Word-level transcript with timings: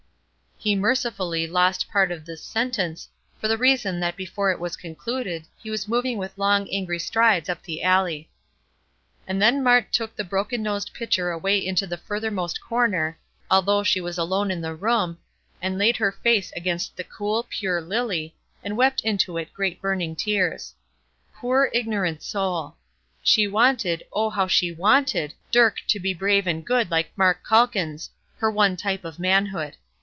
He 0.63 0.75
mercifully 0.75 1.47
lost 1.47 1.89
part 1.89 2.11
of 2.11 2.23
this 2.23 2.43
sentence, 2.43 3.09
for 3.39 3.47
the 3.47 3.57
reason 3.57 3.99
that 4.01 4.15
before 4.15 4.51
it 4.51 4.59
was 4.59 4.77
concluded 4.77 5.45
he 5.57 5.71
was 5.71 5.87
moving 5.87 6.19
with 6.19 6.37
long, 6.37 6.69
angry 6.71 6.99
strides 6.99 7.49
up 7.49 7.63
the 7.63 7.81
alley. 7.81 8.29
And 9.27 9.41
then 9.41 9.63
Mart 9.63 9.91
took 9.91 10.15
the 10.15 10.23
broken 10.23 10.61
nosed 10.61 10.93
pitcher 10.93 11.31
away 11.31 11.57
into 11.57 11.87
the 11.87 11.97
furthermost 11.97 12.61
corner, 12.61 13.17
although 13.49 13.81
she 13.81 13.99
was 13.99 14.19
alone 14.19 14.51
in 14.51 14.61
the 14.61 14.75
room, 14.75 15.17
and 15.63 15.79
laid 15.79 15.97
her 15.97 16.11
face 16.11 16.51
against 16.55 16.95
the 16.95 17.03
cool, 17.05 17.41
pure 17.49 17.81
lily, 17.81 18.35
and 18.63 18.77
wept 18.77 19.01
into 19.01 19.39
it 19.39 19.51
great 19.55 19.81
burning 19.81 20.15
tears. 20.15 20.75
Poor, 21.33 21.71
ignorant 21.73 22.21
soul! 22.21 22.75
She 23.23 23.47
wanted, 23.47 24.03
oh, 24.13 24.29
how 24.29 24.45
she 24.45 24.71
wanted 24.71 25.33
Dirk 25.51 25.77
to 25.87 25.99
be 25.99 26.13
brave 26.13 26.45
and 26.45 26.63
good 26.63 26.91
like 26.91 27.17
Mark 27.17 27.43
Calkins 27.43 28.11
her 28.37 28.51
one 28.51 28.77
type 28.77 29.03
of 29.03 29.17
manhood. 29.17 29.75